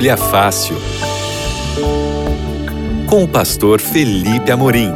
[0.00, 0.76] Bíblia Fácil.
[3.06, 4.90] Com o pastor Felipe Amorim.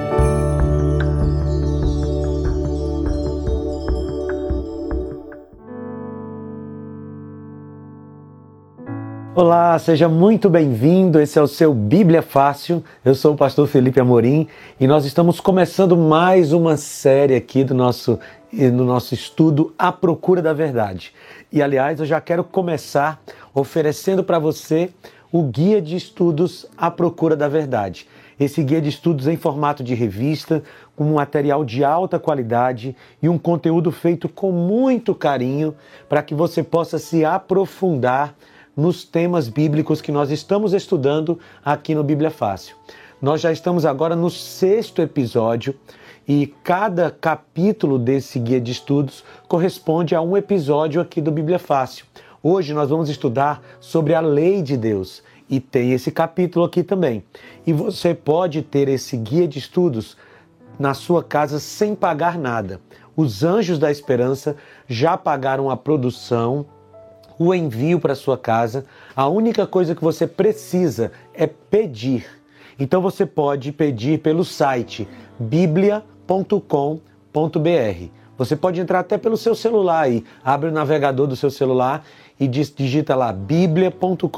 [9.35, 11.21] Olá, seja muito bem-vindo.
[11.21, 12.82] Esse é o seu Bíblia Fácil.
[13.05, 14.48] Eu sou o pastor Felipe Amorim
[14.80, 18.18] e nós estamos começando mais uma série aqui do nosso
[18.55, 21.12] no nosso estudo A Procura da Verdade.
[21.50, 23.20] E aliás, eu já quero começar
[23.52, 24.91] oferecendo para você
[25.33, 28.06] o guia de estudos A Procura da Verdade.
[28.38, 30.62] Esse guia de estudos em formato de revista,
[30.95, 35.74] com um material de alta qualidade e um conteúdo feito com muito carinho
[36.09, 38.34] para que você possa se aprofundar
[38.77, 42.77] nos temas bíblicos que nós estamos estudando aqui no Bíblia Fácil.
[43.21, 45.74] Nós já estamos agora no sexto episódio
[46.27, 52.06] e cada capítulo desse guia de estudos corresponde a um episódio aqui do Bíblia Fácil.
[52.42, 57.23] Hoje nós vamos estudar sobre a lei de Deus e tem esse capítulo aqui também.
[57.66, 60.16] E você pode ter esse guia de estudos
[60.79, 62.80] na sua casa sem pagar nada.
[63.16, 64.56] Os Anjos da Esperança
[64.88, 66.66] já pagaram a produção
[67.38, 68.84] o envio para sua casa.
[69.15, 72.27] A única coisa que você precisa é pedir.
[72.78, 75.06] Então você pode pedir pelo site
[76.27, 78.09] biblia.com.br.
[78.37, 82.05] Você pode entrar até pelo seu celular aí, abre o navegador do seu celular
[82.38, 84.28] e digita lá biblia.com.br.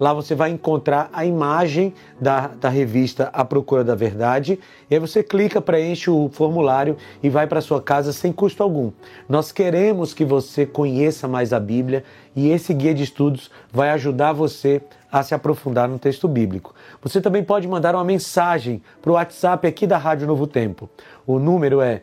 [0.00, 4.58] Lá você vai encontrar a imagem da, da revista A Procura da Verdade
[4.90, 8.90] e aí você clica, preenche o formulário e vai para sua casa sem custo algum.
[9.28, 14.32] Nós queremos que você conheça mais a Bíblia e esse guia de estudos vai ajudar
[14.32, 16.74] você a se aprofundar no texto bíblico.
[17.02, 20.88] Você também pode mandar uma mensagem para o WhatsApp aqui da Rádio Novo Tempo.
[21.26, 22.02] O número é,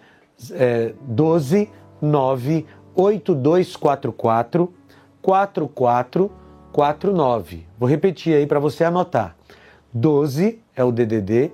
[0.51, 1.69] é 12
[2.01, 4.73] 9 8244
[5.21, 7.67] 4449.
[7.77, 9.35] Vou repetir aí para você anotar.
[9.93, 11.51] 12 é o DDD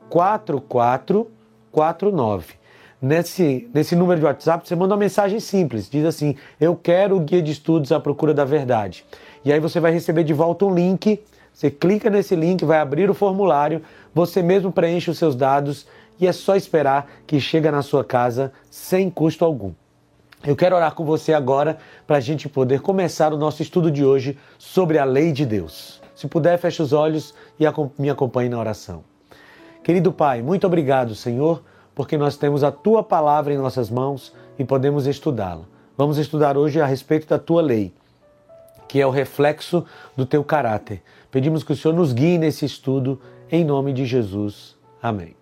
[0.10, 2.54] 4449.
[3.02, 7.20] Nesse, nesse número de WhatsApp, você manda uma mensagem simples, diz assim: Eu quero o
[7.20, 9.06] guia de estudos à procura da verdade.
[9.44, 11.22] E aí você vai receber de volta um link.
[11.54, 13.82] Você clica nesse link, vai abrir o formulário,
[14.14, 15.88] você mesmo preenche os seus dados
[16.20, 19.74] e é só esperar que chega na sua casa sem custo algum.
[20.46, 24.06] Eu quero orar com você agora para a gente poder começar o nosso estudo de
[24.06, 26.02] hoje sobre a lei de Deus.
[26.16, 27.66] Se puder, feche os olhos e
[27.98, 29.04] me acompanhe na oração.
[29.84, 34.64] Querido Pai, muito obrigado, Senhor, porque nós temos a tua palavra em nossas mãos e
[34.64, 35.66] podemos estudá-la.
[35.98, 37.94] Vamos estudar hoje a respeito da tua lei,
[38.88, 41.02] que é o reflexo do teu caráter.
[41.32, 43.20] Pedimos que o Senhor nos guie nesse estudo,
[43.52, 44.76] em nome de Jesus.
[45.02, 45.35] Amém.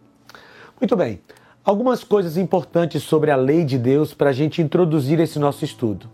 [0.83, 1.21] Muito bem.
[1.63, 6.09] Algumas coisas importantes sobre a lei de Deus para a gente introduzir esse nosso estudo.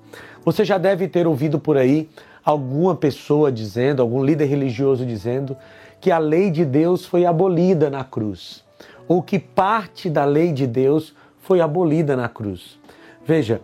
[0.45, 2.07] Você já deve ter ouvido por aí
[2.45, 5.57] alguma pessoa dizendo, algum líder religioso dizendo,
[5.99, 8.63] que a lei de Deus foi abolida na cruz,
[9.07, 12.79] ou que parte da lei de Deus foi abolida na cruz.
[13.25, 13.61] Veja,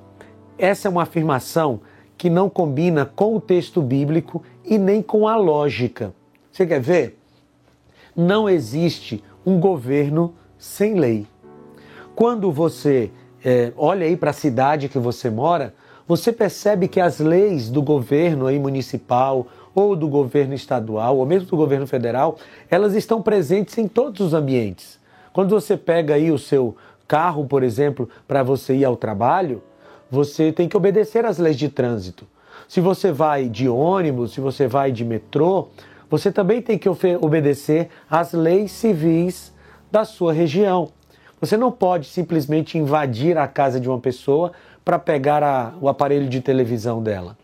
[0.57, 1.81] essa é uma afirmação
[2.17, 6.16] que não combina com o texto bíblico e nem com a lógica.
[6.51, 7.19] Você quer ver?
[8.16, 11.27] Não existe um governo sem lei.
[12.16, 13.11] Quando você
[13.43, 15.73] é, olha aí para a cidade que você mora,
[16.07, 21.49] você percebe que as leis do governo aí municipal ou do governo estadual ou mesmo
[21.49, 22.38] do governo federal,
[22.69, 24.99] elas estão presentes em todos os ambientes.
[25.33, 26.75] Quando você pega aí o seu
[27.07, 29.61] carro, por exemplo, para você ir ao trabalho,
[30.09, 32.25] você tem que obedecer às leis de trânsito.
[32.67, 35.67] Se você vai de ônibus, se você vai de metrô,
[36.09, 39.53] você também tem que obedecer às leis civis
[39.95, 40.89] da sua região.
[41.39, 44.51] Você não pode simplesmente invadir a casa de uma pessoa
[44.83, 47.38] para pegar a, o aparelho de televisão dela.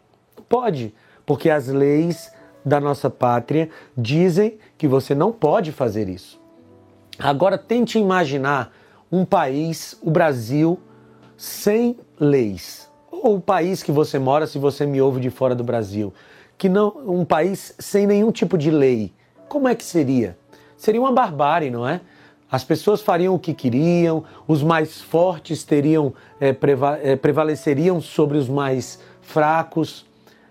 [0.49, 0.93] Pode,
[1.25, 2.29] porque as leis
[2.65, 6.41] da nossa pátria dizem que você não pode fazer isso.
[7.17, 8.73] Agora tente imaginar
[9.09, 10.77] um país, o Brasil,
[11.37, 12.91] sem leis.
[13.09, 16.13] Ou o país que você mora, se você me ouve de fora do Brasil,
[16.57, 19.13] que não um país sem nenhum tipo de lei.
[19.47, 20.37] Como é que seria?
[20.75, 22.01] Seria uma barbárie, não é?
[22.51, 28.37] As pessoas fariam o que queriam, os mais fortes teriam é, preva é, prevaleceriam sobre
[28.37, 30.05] os mais fracos.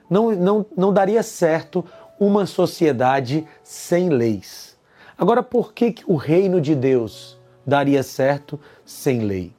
[0.09, 1.85] Não, não, não daria certo
[2.19, 4.79] uma sociedade sem leis.
[5.17, 9.53] Agora, por que, que o reino de Deus daria certo sem lei?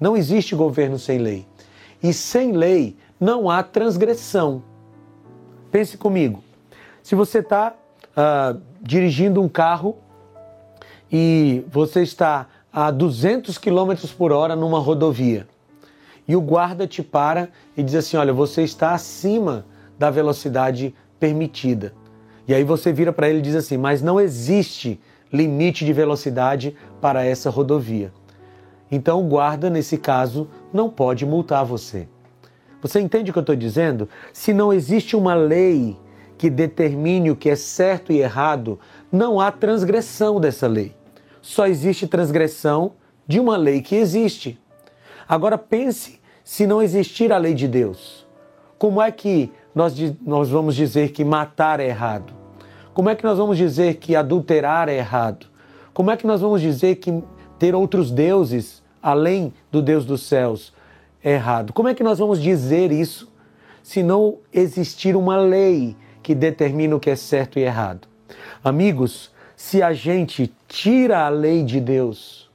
[0.00, 1.46] Não existe governo sem lei.
[2.02, 4.64] E sem lei não há transgressão.
[5.70, 6.42] Pense comigo.
[7.02, 7.74] Se você está
[8.16, 9.96] ah, dirigindo um carro
[11.12, 15.46] e você está a 200 km por hora numa rodovia
[16.26, 19.66] e o guarda te para e diz assim: Olha, você está acima
[19.98, 21.92] da velocidade permitida.
[22.46, 25.00] E aí você vira para ele e diz assim: Mas não existe
[25.32, 28.12] limite de velocidade para essa rodovia.
[28.90, 32.06] Então o guarda, nesse caso, não pode multar você.
[32.82, 34.08] Você entende o que eu estou dizendo?
[34.32, 35.96] Se não existe uma lei
[36.36, 38.78] que determine o que é certo e errado,
[39.10, 40.92] não há transgressão dessa lei.
[41.42, 42.92] Só existe transgressão
[43.26, 44.58] de uma lei que existe.
[45.28, 48.26] Agora pense se não existir a lei de Deus.
[48.78, 49.94] Como é que nós,
[50.24, 52.32] nós vamos dizer que matar é errado?
[52.94, 55.46] Como é que nós vamos dizer que adulterar é errado?
[55.92, 57.22] Como é que nós vamos dizer que
[57.58, 60.72] ter outros deuses além do Deus dos céus
[61.24, 61.72] é errado?
[61.72, 63.32] Como é que nós vamos dizer isso
[63.82, 68.06] se não existir uma lei que determina o que é certo e errado?
[68.62, 69.31] Amigos,
[69.62, 72.50] se a gente tira a lei de Deus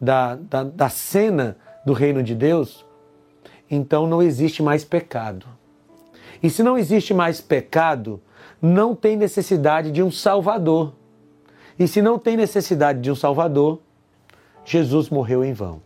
[0.00, 1.54] da, da, da cena
[1.84, 2.82] do reino de Deus,
[3.70, 5.46] então não existe mais pecado.
[6.42, 8.22] E se não existe mais pecado,
[8.60, 10.94] não tem necessidade de um Salvador.
[11.78, 13.78] E se não tem necessidade de um Salvador,
[14.64, 15.82] Jesus morreu em vão.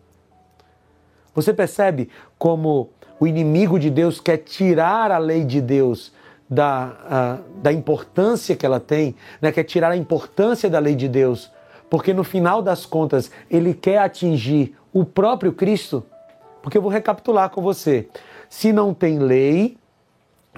[1.35, 2.09] Você percebe
[2.39, 6.13] como o inimigo de Deus quer tirar a lei de Deus
[6.49, 9.51] da, da importância que ela tem, né?
[9.51, 11.51] quer tirar a importância da lei de Deus,
[11.89, 16.05] porque no final das contas ele quer atingir o próprio Cristo.
[16.63, 18.09] Porque eu vou recapitular com você:
[18.49, 19.77] se não tem lei,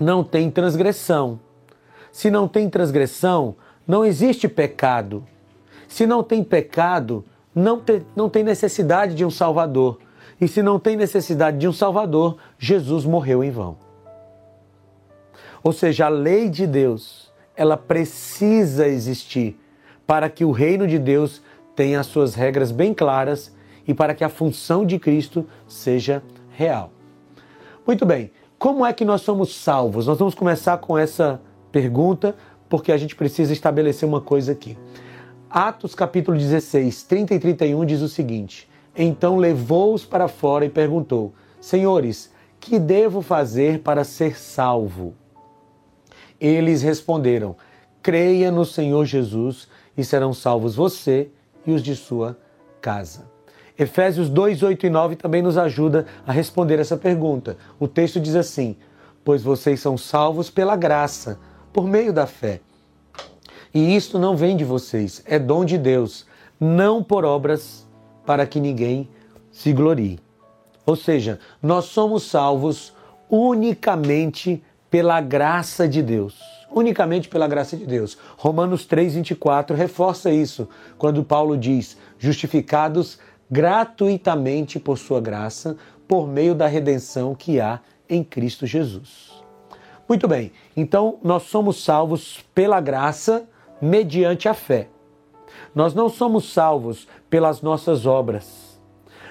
[0.01, 1.41] não tem transgressão.
[2.13, 3.57] Se não tem transgressão,
[3.87, 5.25] não existe pecado.
[5.89, 7.25] Se não tem pecado,
[7.55, 9.99] não, te, não tem necessidade de um Salvador.
[10.41, 13.86] E se não tem necessidade de um Salvador, Jesus morreu em vão.
[15.67, 19.59] Ou seja, a lei de Deus, ela precisa existir
[20.07, 21.43] para que o reino de Deus
[21.75, 23.53] tenha as suas regras bem claras
[23.85, 26.23] e para que a função de Cristo seja
[26.53, 26.93] real.
[27.85, 30.07] Muito bem, como é que nós somos salvos?
[30.07, 31.41] Nós vamos começar com essa
[31.73, 32.37] pergunta,
[32.69, 34.79] porque a gente precisa estabelecer uma coisa aqui.
[35.51, 41.35] Atos capítulo 16, 30 e 31 diz o seguinte: Então levou-os para fora e perguntou:
[41.61, 45.26] Senhores, que devo fazer para ser salvo?
[46.41, 47.57] Eles responderam:
[48.03, 51.29] Creia no Senhor Jesus e serão salvos você
[51.67, 52.37] e os de sua
[52.81, 53.27] casa.
[53.79, 57.57] Efésios 2, 8 e 9 também nos ajuda a responder essa pergunta.
[57.79, 58.77] O texto diz assim:
[59.25, 61.39] Pois vocês são salvos pela graça
[61.73, 62.61] por meio da fé.
[63.75, 66.27] E isto não vem de vocês, é dom de Deus,
[66.59, 67.87] não por obras
[68.25, 69.11] para que ninguém
[69.53, 70.19] se glorie.
[70.87, 72.95] Ou seja, nós somos salvos
[73.29, 76.39] unicamente pela graça de Deus.
[76.71, 78.19] Unicamente pela graça de Deus.
[78.37, 80.69] Romanos 3,24 reforça isso,
[80.99, 83.19] quando Paulo diz: justificados
[83.51, 85.77] gratuitamente por sua graça,
[86.09, 89.33] por meio da redenção que há em Cristo Jesus.
[90.09, 93.49] Muito bem, então nós somos salvos pela graça
[93.81, 94.89] mediante a fé.
[95.75, 98.81] Nós não somos salvos pelas nossas obras,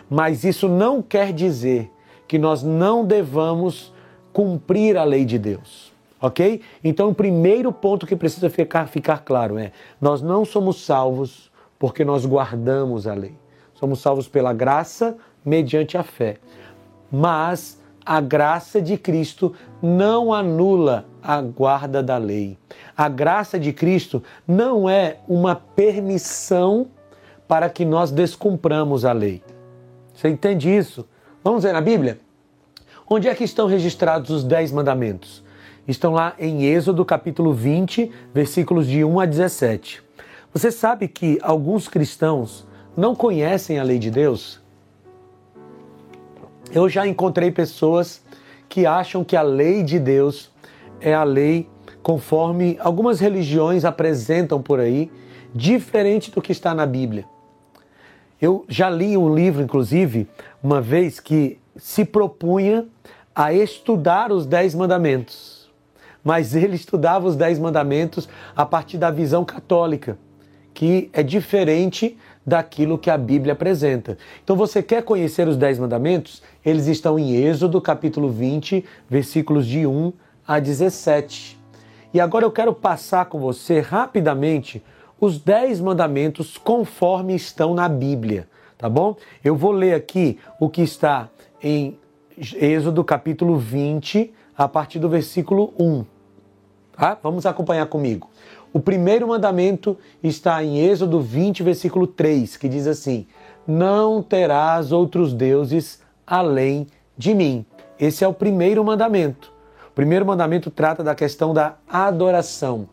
[0.09, 1.91] mas isso não quer dizer
[2.27, 3.93] que nós não devamos
[4.35, 5.93] cumprir a lei de Deus.
[6.19, 6.59] Ok?
[6.83, 9.71] Então, o primeiro ponto que precisa ficar, ficar claro é:
[10.01, 11.49] nós não somos salvos
[11.79, 13.33] porque nós guardamos a lei.
[13.75, 15.15] Somos salvos pela graça
[15.45, 16.35] mediante a fé.
[17.09, 22.57] Mas a graça de Cristo não anula a guarda da lei.
[22.95, 26.87] A graça de Cristo não é uma permissão
[27.47, 29.41] para que nós descumpramos a lei.
[30.13, 31.07] Você entende isso?
[31.41, 32.24] Vamos ver na Bíblia?
[33.07, 35.43] Onde é que estão registrados os dez mandamentos?
[35.87, 40.01] Estão lá em Êxodo capítulo 20, versículos de 1 a 17.
[40.51, 42.65] Você sabe que alguns cristãos
[42.97, 44.59] não conhecem a lei de Deus?
[46.71, 48.23] Eu já encontrei pessoas
[48.67, 50.49] que acham que a lei de Deus
[50.99, 51.69] é a lei
[52.01, 55.11] conforme algumas religiões apresentam por aí,
[55.53, 57.25] diferente do que está na Bíblia.
[58.41, 60.27] Eu já li um livro, inclusive,
[60.63, 62.85] uma vez que se propunha
[63.33, 65.69] a estudar os Dez Mandamentos.
[66.23, 70.17] Mas ele estudava os Dez Mandamentos a partir da visão católica,
[70.73, 74.17] que é diferente daquilo que a Bíblia apresenta.
[74.43, 76.41] Então, você quer conhecer os Dez Mandamentos?
[76.65, 80.13] Eles estão em Êxodo, capítulo 20, versículos de 1
[80.47, 81.59] a 17.
[82.13, 84.83] E agora eu quero passar com você rapidamente
[85.19, 89.15] os Dez Mandamentos conforme estão na Bíblia, tá bom?
[89.43, 91.29] Eu vou ler aqui o que está
[91.65, 91.97] em
[92.37, 96.05] Êxodo, capítulo 20, a partir do versículo 1.
[96.95, 97.17] Tá?
[97.23, 98.29] Vamos acompanhar comigo.
[98.71, 103.25] O primeiro mandamento está em Êxodo 20, versículo 3, que diz assim:
[103.65, 106.85] Não terás outros deuses além
[107.17, 107.65] de mim.
[107.99, 109.51] Esse é o primeiro mandamento.
[109.89, 112.87] O primeiro mandamento trata da questão da adoração.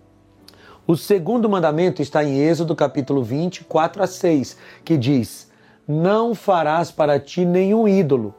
[0.87, 5.51] O segundo mandamento está em Êxodo capítulo 20, 4 a 6, que diz:
[5.87, 8.35] Não farás para ti nenhum ídolo,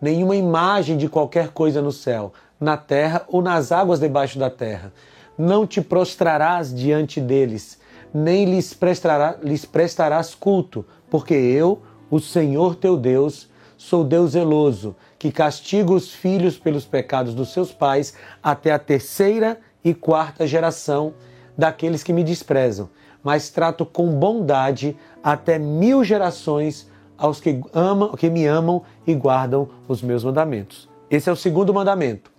[0.00, 4.92] nenhuma imagem de qualquer coisa no céu, na terra ou nas águas debaixo da terra.
[5.38, 7.78] Não te prostrarás diante deles,
[8.12, 14.96] nem lhes, prestará, lhes prestarás culto, porque eu, o Senhor teu Deus, sou Deus zeloso,
[15.18, 21.14] que castiga os filhos pelos pecados dos seus pais até a terceira e quarta geração
[21.56, 22.88] daqueles que me desprezam,
[23.22, 26.88] mas trato com bondade até mil gerações
[27.18, 30.88] aos que, amam, que me amam e guardam os meus mandamentos.
[31.10, 32.30] Esse é o segundo mandamento.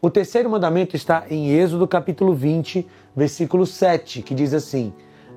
[0.00, 2.86] O terceiro mandamento está em Êxodo capítulo 20,
[3.16, 4.92] versículo 7, que diz assim: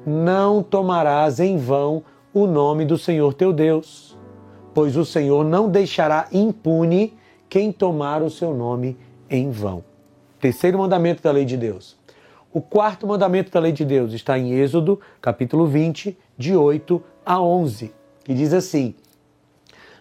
[0.05, 4.17] Não tomarás em vão o nome do Senhor teu Deus,
[4.73, 7.13] pois o Senhor não deixará impune
[7.49, 8.97] quem tomar o seu nome
[9.29, 9.83] em vão.
[10.39, 11.97] Terceiro mandamento da lei de Deus.
[12.53, 17.41] O quarto mandamento da lei de Deus está em Êxodo, capítulo 20, de 8 a
[17.41, 17.93] 11,
[18.27, 18.93] que diz assim: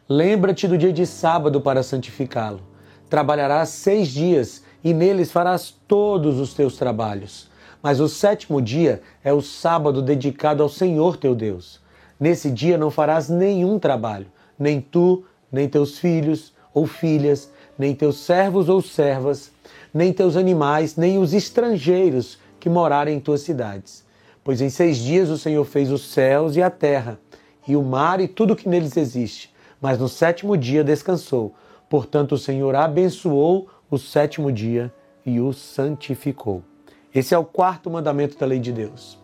[0.09, 2.61] Lembra-te do dia de sábado para santificá-lo.
[3.09, 7.49] Trabalharás seis dias e neles farás todos os teus trabalhos.
[7.81, 11.81] Mas o sétimo dia é o sábado dedicado ao Senhor teu Deus.
[12.19, 14.27] Nesse dia não farás nenhum trabalho,
[14.59, 19.53] nem tu, nem teus filhos ou filhas, nem teus servos ou servas,
[19.95, 24.05] nem teus animais, nem os estrangeiros que morarem em tuas cidades.
[24.43, 27.21] Pois em seis dias o Senhor fez os céus e a terra,
[27.67, 31.55] e o mar e tudo que neles existe, mas no sétimo dia descansou.
[31.89, 34.93] Portanto, o Senhor abençoou o sétimo dia
[35.25, 36.63] e o santificou.
[37.15, 39.19] Esse é o quarto mandamento da lei de Deus.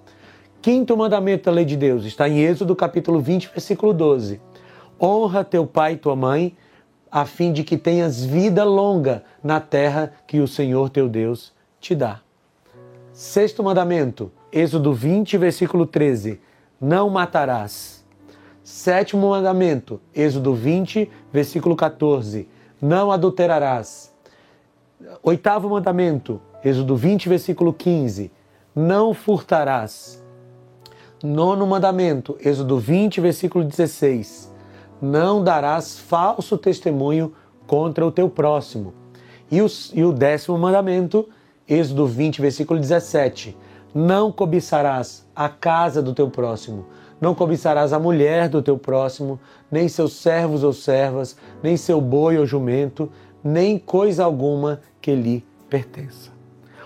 [0.61, 4.41] Quinto mandamento da lei de Deus está em Êxodo capítulo 20, versículo 12.
[5.01, 6.57] Honra teu pai e tua mãe,
[7.11, 11.95] a fim de que tenhas vida longa na terra que o Senhor teu Deus te
[11.95, 12.21] dá.
[13.13, 16.41] Sexto mandamento, Êxodo 20, versículo 13:
[16.81, 18.02] Não matarás.
[18.65, 22.49] Sétimo mandamento, Êxodo 20, versículo 14:
[22.81, 24.15] Não adulterarás.
[25.21, 28.31] Oitavo mandamento, Êxodo 20, versículo 15:
[28.75, 30.23] Não furtarás.
[31.25, 34.53] Nono mandamento, Êxodo 20, versículo 16:
[35.01, 37.33] Não darás falso testemunho
[37.67, 38.95] contra o teu próximo.
[39.51, 41.29] E o, e o décimo mandamento,
[41.69, 43.57] Êxodo 20, versículo 17.
[43.93, 46.87] Não cobiçarás a casa do teu próximo,
[47.23, 49.39] não cobiçarás a mulher do teu próximo,
[49.71, 53.09] nem seus servos ou servas, nem seu boi ou jumento,
[53.45, 56.33] nem coisa alguma que lhe pertença.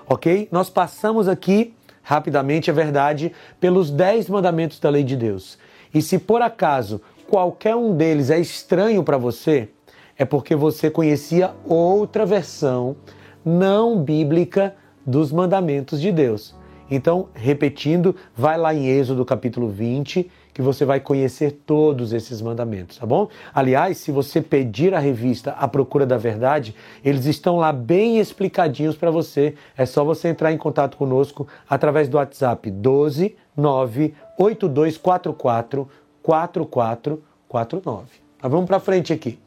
[0.06, 0.46] Ok?
[0.52, 5.58] Nós passamos aqui, rapidamente, é verdade, pelos dez mandamentos da lei de Deus.
[5.92, 7.00] E se por acaso
[7.30, 9.70] qualquer um deles é estranho para você,
[10.18, 12.94] é porque você conhecia outra versão
[13.42, 14.74] não bíblica
[15.04, 16.54] dos mandamentos de Deus.
[16.90, 22.96] Então, repetindo, vai lá em Êxodo capítulo 20, que você vai conhecer todos esses mandamentos,
[22.96, 23.28] tá bom?
[23.54, 26.74] Aliás, se você pedir a revista A Procura da Verdade,
[27.04, 29.54] eles estão lá bem explicadinhos para você.
[29.76, 35.90] É só você entrar em contato conosco através do WhatsApp 12 98244
[36.22, 38.06] 4449.
[38.42, 39.38] Mas vamos para frente aqui.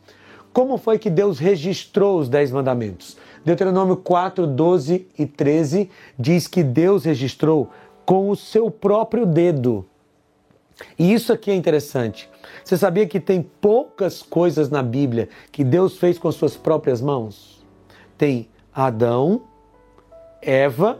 [0.54, 3.18] Como foi que Deus registrou os Dez Mandamentos?
[3.50, 5.90] Deuteronômio 4, 12 e 13
[6.20, 7.72] diz que Deus registrou
[8.06, 9.88] com o seu próprio dedo.
[11.00, 12.30] E isso aqui é interessante.
[12.64, 17.66] Você sabia que tem poucas coisas na Bíblia que Deus fez com suas próprias mãos?
[18.16, 19.42] Tem Adão,
[20.44, 21.00] Eva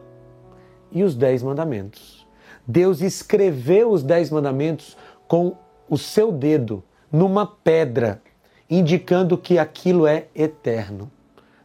[0.92, 2.26] e os Dez Mandamentos.
[2.68, 5.56] Deus escreveu os Dez Mandamentos com
[5.88, 8.24] o seu dedo numa pedra
[8.68, 11.12] indicando que aquilo é eterno.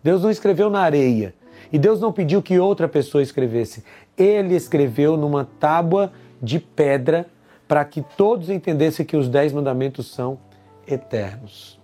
[0.04, 1.34] Deus não escreveu na areia
[1.72, 3.82] e Deus não pediu que outra pessoa escrevesse.
[4.18, 7.26] Ele escreveu numa tábua de pedra
[7.66, 10.38] para que todos entendessem que os dez mandamentos são
[10.86, 11.80] eternos.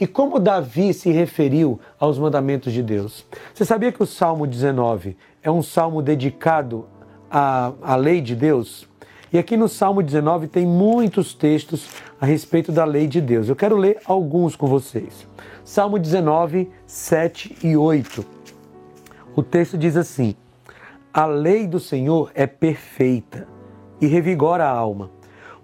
[0.00, 3.26] E como Davi se referiu aos mandamentos de Deus?
[3.52, 6.86] Você sabia que o Salmo 19 é um salmo dedicado
[7.30, 8.88] à, à lei de Deus?
[9.30, 11.86] E aqui no Salmo 19 tem muitos textos
[12.18, 13.48] a respeito da lei de Deus.
[13.48, 15.26] Eu quero ler alguns com vocês.
[15.68, 18.24] Salmo 19, 7 e 8.
[19.36, 20.34] O texto diz assim:
[21.12, 23.46] A lei do Senhor é perfeita
[24.00, 25.10] e revigora a alma.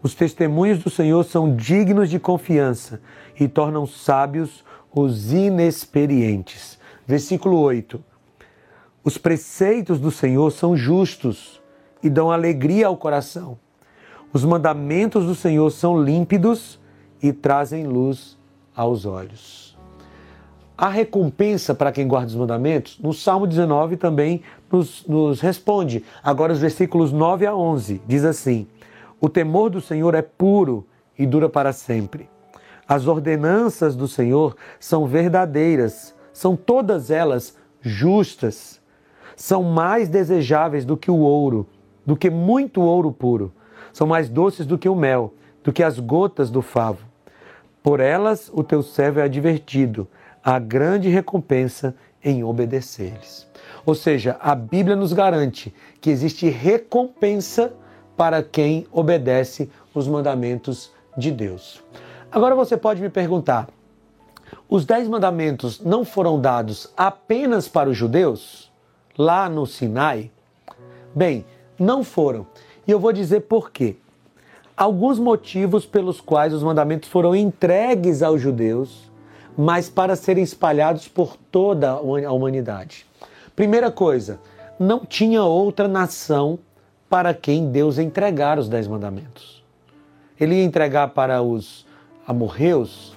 [0.02, 3.00] Os testemunhos do Senhor são dignos de confiança
[3.40, 4.62] e tornam sábios
[4.94, 6.78] os inexperientes.
[7.06, 8.04] Versículo 8.
[9.02, 11.62] Os preceitos do Senhor são justos
[12.02, 13.58] e dão alegria ao coração.
[14.34, 16.78] Os mandamentos do Senhor são límpidos
[17.23, 18.37] e trazem luz
[18.76, 19.74] aos olhos.
[20.76, 26.04] A recompensa para quem guarda os mandamentos, no Salmo 19 também nos, nos, responde.
[26.23, 28.66] Agora, os versículos 9 a 11 diz assim:
[29.21, 30.85] O temor do Senhor é puro
[31.16, 32.28] e dura para sempre.
[32.88, 38.83] As ordenanças do Senhor são verdadeiras, são todas elas justas.
[39.37, 41.66] São mais desejáveis do que o ouro,
[42.07, 43.52] do que muito ouro puro.
[43.93, 47.04] São mais doces do que o mel, do que as gotas do favo.
[47.83, 50.07] Por elas o teu servo é advertido
[50.44, 53.48] a grande recompensa em obedecer-lhes.
[53.86, 57.72] Ou seja, a Bíblia nos garante que existe recompensa
[58.14, 61.82] para quem obedece os mandamentos de Deus.
[62.30, 63.68] Agora você pode me perguntar:
[64.68, 68.70] os dez mandamentos não foram dados apenas para os judeus,
[69.16, 70.30] lá no Sinai?
[71.14, 71.44] Bem,
[71.78, 72.46] não foram.
[72.86, 73.96] E eu vou dizer por quê.
[74.76, 79.13] Alguns motivos pelos quais os mandamentos foram entregues aos judeus
[79.56, 83.06] mas para serem espalhados por toda a humanidade.
[83.54, 84.40] Primeira coisa,
[84.78, 86.58] não tinha outra nação
[87.08, 89.62] para quem Deus entregar os dez mandamentos.
[90.38, 91.87] Ele ia entregar para os
[92.26, 93.16] amorreus,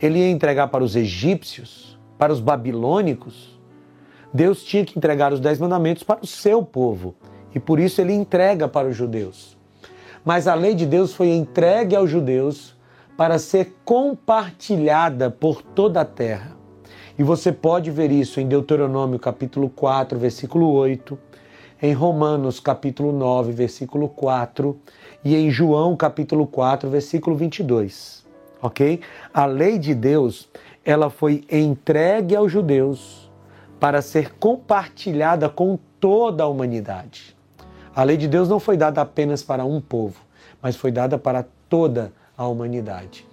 [0.00, 3.58] ele ia entregar para os egípcios, para os babilônicos.
[4.34, 7.14] Deus tinha que entregar os dez mandamentos para o seu povo
[7.54, 9.56] e por isso ele entrega para os judeus.
[10.24, 12.74] Mas a lei de Deus foi entregue aos judeus
[13.16, 16.56] para ser compartilhada por toda a terra.
[17.18, 21.18] E você pode ver isso em Deuteronômio capítulo 4, versículo 8,
[21.82, 24.78] em Romanos capítulo 9, versículo 4
[25.24, 28.24] e em João capítulo 4, versículo 22.
[28.62, 29.00] OK?
[29.34, 30.48] A lei de Deus,
[30.84, 33.30] ela foi entregue aos judeus
[33.78, 37.36] para ser compartilhada com toda a humanidade.
[37.94, 40.20] A lei de Deus não foi dada apenas para um povo,
[40.62, 43.26] mas foi dada para toda à humanidade.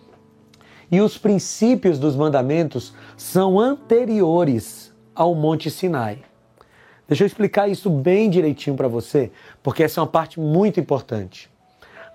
[0.91, 6.23] E os princípios dos mandamentos são anteriores ao Monte Sinai.
[7.07, 9.31] Deixa eu explicar isso bem direitinho para você,
[9.63, 11.49] porque essa é uma parte muito importante.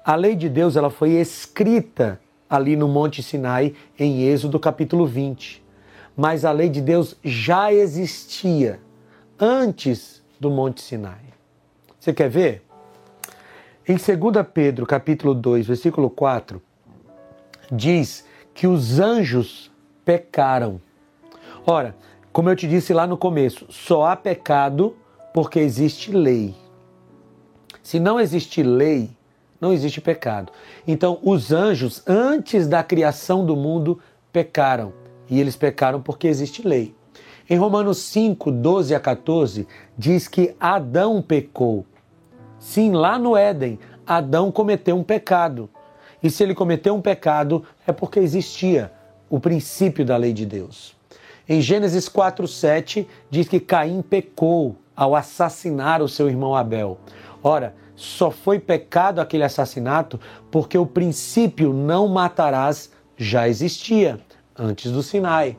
[0.04, 5.64] A lei de Deus ela foi escrita ali no Monte Sinai, em Êxodo capítulo 20.
[6.16, 8.80] Mas a lei de Deus já existia
[9.38, 11.24] antes do Monte Sinai.
[11.98, 12.64] Você quer ver?
[13.88, 16.62] Em 2 Pedro capítulo 2, versículo 4,
[17.70, 19.70] diz que os anjos
[20.04, 20.80] pecaram.
[21.66, 21.96] Ora,
[22.32, 24.96] como eu te disse lá no começo, só há pecado
[25.32, 26.54] porque existe lei.
[27.82, 29.10] Se não existe lei,
[29.60, 30.52] não existe pecado.
[30.86, 34.00] Então, os anjos, antes da criação do mundo,
[34.32, 34.92] pecaram.
[35.28, 36.94] E eles pecaram porque existe lei.
[37.48, 41.84] Em Romanos 5, 12 a 14, diz que Adão pecou.
[42.58, 45.68] Sim, lá no Éden, Adão cometeu um pecado.
[46.24, 48.90] E se ele cometeu um pecado, é porque existia
[49.28, 50.96] o princípio da lei de Deus.
[51.46, 56.98] Em Gênesis 4:7 diz que Caim pecou ao assassinar o seu irmão Abel.
[57.42, 60.18] Ora, só foi pecado aquele assassinato
[60.50, 64.18] porque o princípio não matarás já existia
[64.58, 65.58] antes do Sinai.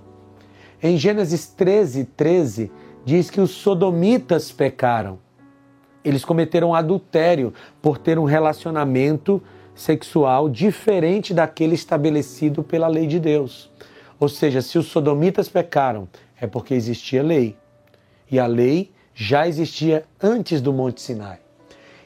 [0.82, 2.72] Em Gênesis 13, 13,
[3.06, 5.20] diz que os sodomitas pecaram.
[6.04, 9.44] Eles cometeram adultério por ter um relacionamento
[9.76, 13.70] sexual diferente daquele estabelecido pela lei de Deus.
[14.20, 16.08] Ou seja, se os sodomitas pecaram,
[16.40, 17.58] é porque existia lei.
[18.32, 21.40] E a lei já existia antes do Monte Sinai.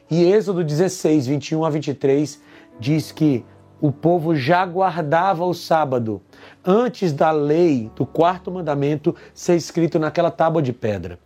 [0.09, 2.41] E Êxodo 16, 21 a 23
[2.79, 3.45] diz que
[3.79, 6.21] o povo já guardava o sábado
[6.65, 11.19] antes da lei do quarto mandamento ser escrito naquela tábua de pedra.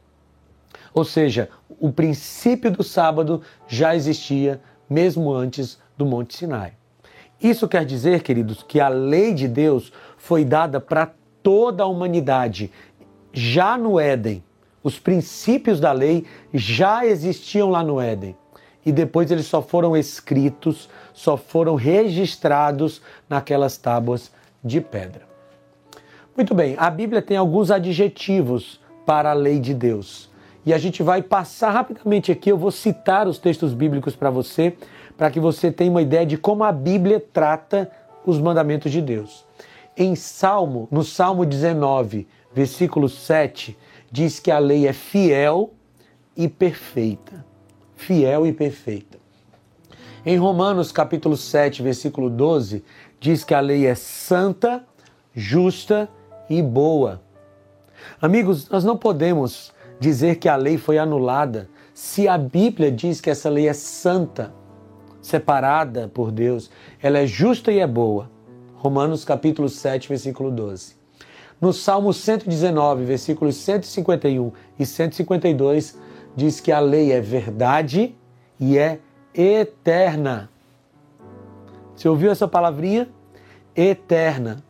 [0.93, 6.73] Ou seja, o princípio do sábado já existia mesmo antes do Monte Sinai.
[7.41, 12.71] Isso quer dizer, queridos, que a lei de Deus foi dada para toda a humanidade
[13.33, 14.43] já no Éden.
[14.81, 18.35] Os princípios da lei já existiam lá no Éden.
[18.85, 24.31] E depois eles só foram escritos, só foram registrados naquelas tábuas
[24.63, 25.23] de pedra.
[26.35, 30.29] Muito bem, a Bíblia tem alguns adjetivos para a lei de Deus.
[30.65, 34.75] E a gente vai passar rapidamente aqui, eu vou citar os textos bíblicos para você,
[35.17, 37.91] para que você tenha uma ideia de como a Bíblia trata
[38.25, 39.45] os mandamentos de Deus.
[39.95, 43.77] Em Salmo, no Salmo 19, versículo 7,
[44.11, 45.71] diz que a lei é fiel
[46.35, 47.45] e perfeita.
[47.95, 49.17] Fiel e perfeita.
[50.25, 52.83] Em Romanos capítulo 7, versículo 12,
[53.19, 54.83] diz que a lei é santa,
[55.33, 56.09] justa
[56.49, 57.21] e boa.
[58.21, 63.29] Amigos, nós não podemos dizer que a lei foi anulada se a Bíblia diz que
[63.29, 64.53] essa lei é santa,
[65.23, 66.69] separada por Deus,
[67.01, 68.29] ela é justa e é boa.
[68.75, 70.95] Romanos capítulo 7, versículo 12.
[71.59, 75.97] No Salmo 119, versículos 151 e 152,
[76.35, 78.13] diz que a lei é verdade
[78.59, 78.99] e é
[79.33, 80.49] eterna.
[81.95, 83.07] Você ouviu essa palavrinha?
[83.73, 84.61] Eterna.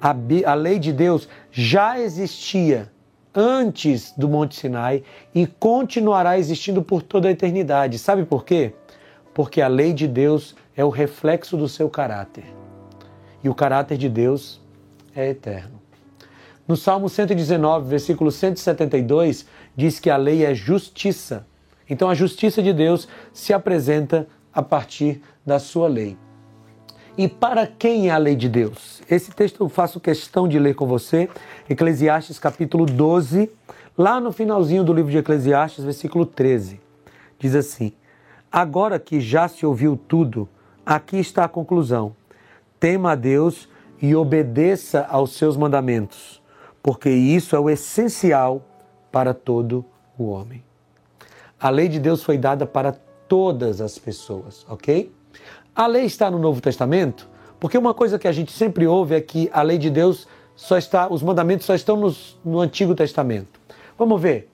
[0.00, 2.92] A, a lei de Deus já existia
[3.34, 5.02] antes do Monte Sinai
[5.34, 7.98] e continuará existindo por toda a eternidade.
[7.98, 8.74] Sabe por quê?
[9.34, 12.44] Porque a lei de Deus é o reflexo do seu caráter.
[13.42, 14.60] E o caráter de Deus
[15.14, 15.82] é eterno.
[16.66, 21.46] No Salmo 119, versículo 172, diz que a lei é justiça.
[21.90, 26.16] Então a justiça de Deus se apresenta a partir da sua lei.
[27.18, 29.02] E para quem é a lei de Deus?
[29.10, 31.28] Esse texto eu faço questão de ler com você,
[31.68, 33.50] Eclesiastes capítulo 12,
[33.96, 36.80] lá no finalzinho do livro de Eclesiastes, versículo 13.
[37.38, 37.92] Diz assim:
[38.56, 40.48] Agora que já se ouviu tudo,
[40.86, 42.14] aqui está a conclusão.
[42.78, 43.68] Tema a Deus
[44.00, 46.40] e obedeça aos seus mandamentos,
[46.80, 48.64] porque isso é o essencial
[49.10, 49.84] para todo
[50.16, 50.62] o homem.
[51.58, 52.92] A lei de Deus foi dada para
[53.26, 55.12] todas as pessoas, ok?
[55.74, 59.20] A lei está no Novo Testamento, porque uma coisa que a gente sempre ouve é
[59.20, 63.60] que a lei de Deus só está, os mandamentos só estão nos, no Antigo Testamento.
[63.98, 64.48] Vamos ver.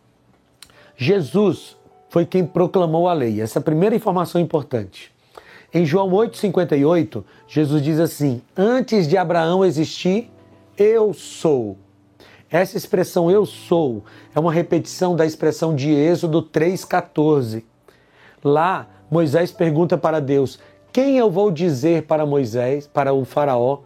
[0.96, 1.76] Jesus
[2.10, 3.40] foi quem proclamou a lei.
[3.40, 5.10] Essa é a primeira informação importante.
[5.72, 10.28] Em João 8,58, Jesus diz assim: Antes de Abraão existir,
[10.76, 11.78] eu sou.
[12.50, 14.02] Essa expressão eu sou
[14.34, 17.62] é uma repetição da expressão de Êxodo 3,14.
[18.42, 20.58] Lá, Moisés pergunta para Deus:
[20.92, 23.78] quem eu vou dizer para Moisés, para o Faraó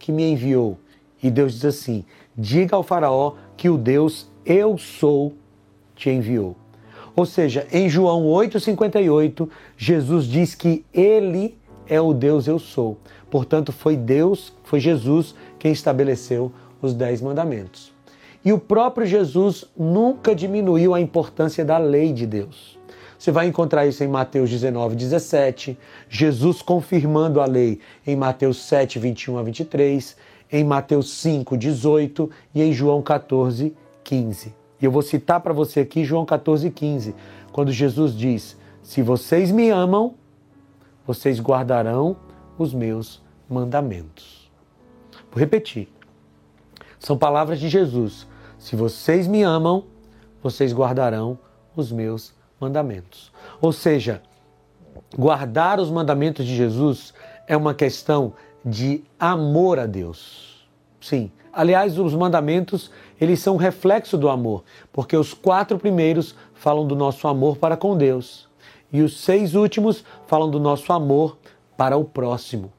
[0.00, 0.76] que me enviou?
[1.22, 2.04] E Deus diz assim:
[2.36, 5.34] Diga ao Faraó que o Deus eu sou
[5.94, 6.56] te enviou.
[7.18, 12.96] Ou seja, em João 8,58, Jesus diz que Ele é o Deus eu sou.
[13.28, 17.92] Portanto, foi Deus, foi Jesus quem estabeleceu os dez mandamentos.
[18.44, 22.78] E o próprio Jesus nunca diminuiu a importância da lei de Deus.
[23.18, 25.76] Você vai encontrar isso em Mateus 19, 17,
[26.08, 30.16] Jesus confirmando a lei em Mateus 7, 21 a 23,
[30.52, 34.67] em Mateus 5, 18 e em João 14, 15.
[34.80, 37.14] E eu vou citar para você aqui João 14, 15,
[37.52, 40.14] quando Jesus diz: Se vocês me amam,
[41.06, 42.16] vocês guardarão
[42.58, 44.50] os meus mandamentos.
[45.30, 45.88] Vou repetir.
[46.98, 48.26] São palavras de Jesus.
[48.58, 49.84] Se vocês me amam,
[50.42, 51.38] vocês guardarão
[51.74, 53.32] os meus mandamentos.
[53.60, 54.22] Ou seja,
[55.16, 57.14] guardar os mandamentos de Jesus
[57.46, 60.68] é uma questão de amor a Deus.
[61.00, 61.30] Sim.
[61.52, 67.26] Aliás, os mandamentos, eles são reflexo do amor, porque os quatro primeiros falam do nosso
[67.26, 68.48] amor para com Deus
[68.92, 71.36] e os seis últimos falam do nosso amor
[71.76, 72.72] para o próximo.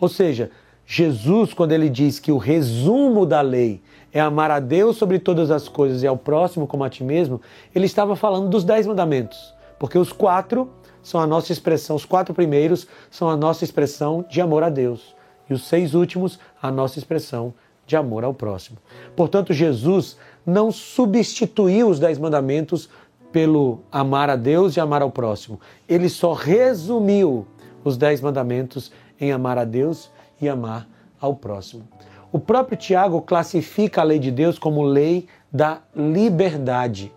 [0.00, 0.50] Ou seja,
[0.86, 3.80] Jesus, quando ele diz que o resumo da lei
[4.12, 7.40] é amar a Deus sobre todas as coisas e ao próximo como a ti mesmo,
[7.74, 10.70] ele estava falando dos dez mandamentos, porque os quatro
[11.02, 15.14] são a nossa expressão, os quatro primeiros são a nossa expressão de amor a Deus,
[15.48, 17.54] e os seis últimos, a nossa expressão
[17.86, 18.78] de amor ao próximo.
[19.14, 20.16] Portanto, Jesus
[20.46, 22.88] não substituiu os dez mandamentos
[23.32, 25.60] pelo amar a Deus e amar ao próximo.
[25.88, 27.46] Ele só resumiu
[27.82, 30.88] os dez mandamentos em amar a Deus e amar
[31.20, 31.86] ao próximo.
[32.30, 37.12] O próprio Tiago classifica a lei de Deus como lei da liberdade.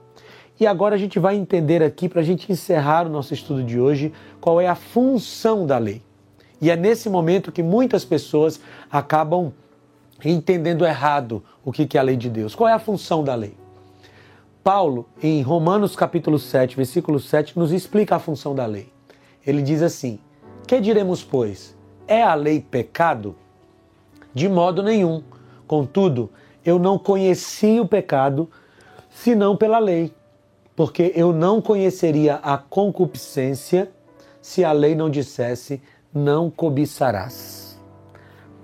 [0.59, 3.79] E agora a gente vai entender aqui, para a gente encerrar o nosso estudo de
[3.79, 6.01] hoje, qual é a função da lei.
[6.59, 8.59] E é nesse momento que muitas pessoas
[8.91, 9.53] acabam
[10.23, 12.55] entendendo errado o que é a lei de Deus.
[12.55, 13.55] Qual é a função da lei?
[14.63, 18.91] Paulo, em Romanos capítulo 7, versículo 7, nos explica a função da lei.
[19.45, 20.19] Ele diz assim:
[20.67, 21.75] Que diremos, pois?
[22.07, 23.35] É a lei pecado?
[24.33, 25.23] De modo nenhum.
[25.65, 26.29] Contudo,
[26.65, 28.49] eu não conheci o pecado
[29.09, 30.13] senão pela lei,
[30.75, 33.91] porque eu não conheceria a concupiscência
[34.41, 35.81] se a lei não dissesse
[36.13, 37.79] não cobiçarás.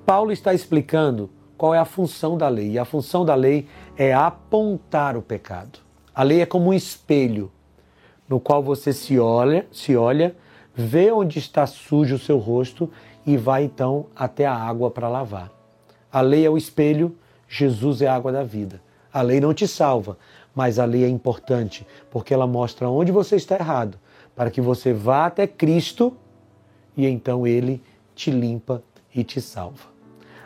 [0.05, 1.29] Paulo está explicando
[1.63, 5.79] qual é a função da lei, e a função da lei é apontar o pecado.
[6.13, 7.49] A lei é como um espelho
[8.27, 10.35] no qual você se olha, se olha,
[10.75, 12.91] vê onde está sujo o seu rosto
[13.25, 15.53] e vai então até a água para lavar.
[16.11, 17.15] A lei é o espelho,
[17.47, 18.81] Jesus é a água da vida.
[19.13, 20.17] A lei não te salva,
[20.53, 23.97] mas a lei é importante, porque ela mostra onde você está errado,
[24.35, 26.13] para que você vá até Cristo
[26.97, 27.81] e então ele
[28.13, 28.83] te limpa
[29.15, 29.92] e te salva.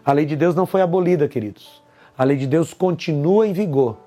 [0.08, 1.84] A lei de Deus não foi abolida, queridos.
[2.18, 3.98] A lei de Deus continua em vigor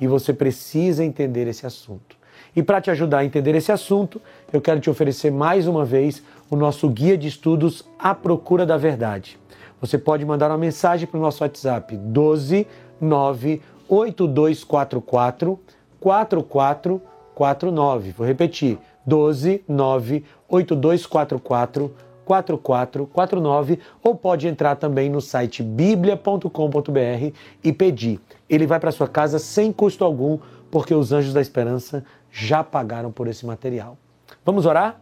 [0.00, 2.16] e você precisa entender esse assunto.
[2.56, 4.20] E para te ajudar a entender esse assunto,
[4.52, 8.76] eu quero te oferecer mais uma vez o nosso guia de estudos À Procura da
[8.76, 9.38] Verdade.
[9.80, 12.66] Você pode mandar uma mensagem para o nosso WhatsApp 12
[13.00, 15.60] 98244
[16.00, 18.10] 4449.
[18.10, 27.32] Vou repetir: 12 98244 4449 ou pode entrar também no site biblia.com.br
[27.62, 28.20] e pedir.
[28.48, 30.38] Ele vai para sua casa sem custo algum,
[30.70, 33.96] porque os anjos da esperança já pagaram por esse material.
[34.44, 35.00] Vamos orar?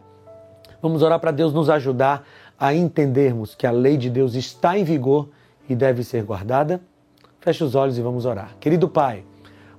[0.81, 2.25] Vamos orar para Deus nos ajudar
[2.59, 5.29] a entendermos que a lei de Deus está em vigor
[5.67, 6.81] e deve ser guardada?
[7.39, 8.55] Feche os olhos e vamos orar.
[8.59, 9.23] Querido Pai,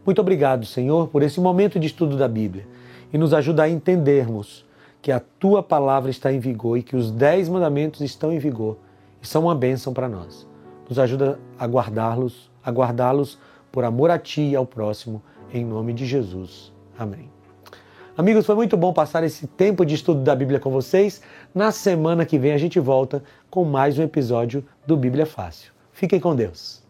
[0.05, 2.67] muito obrigado, Senhor, por esse momento de estudo da Bíblia
[3.13, 4.67] e nos ajuda a entendermos
[5.05, 8.79] que a tua palavra está em vigor e que os dez mandamentos estão em vigor
[9.21, 10.47] e são uma bênção para nós.
[10.89, 13.39] Nos ajuda a guardá-los, a guardá-los
[13.71, 16.73] por amor a ti e ao próximo, em nome de Jesus.
[16.99, 17.31] Amém.
[18.17, 21.21] Amigos, foi muito bom passar esse tempo de estudo da Bíblia com vocês.
[21.55, 25.71] Na semana que vem a gente volta com mais um episódio do Bíblia Fácil.
[25.93, 26.84] Fiquem com Deus.